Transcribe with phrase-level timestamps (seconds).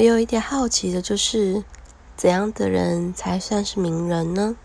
[0.00, 1.62] 我有一点好奇的就是
[2.16, 4.56] 怎样的人才算是名人呢？